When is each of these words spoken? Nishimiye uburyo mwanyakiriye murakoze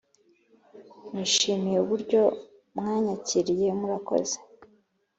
Nishimiye 1.11 1.77
uburyo 1.81 2.21
mwanyakiriye 2.75 3.69
murakoze 3.79 4.37